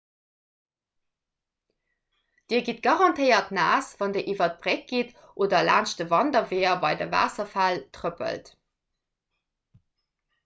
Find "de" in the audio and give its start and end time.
6.03-6.07, 7.03-7.09